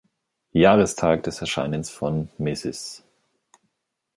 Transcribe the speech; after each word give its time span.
Jahrestag 0.53 1.21
des 1.21 1.41
Erscheinens 1.41 1.91
von 1.91 2.29
"Mrs. 2.39 3.03